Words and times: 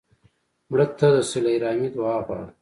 مړه 0.69 0.85
ته 0.99 1.07
د 1.15 1.17
صله 1.31 1.51
رحمي 1.63 1.89
دعا 1.95 2.15
غواړو 2.25 2.47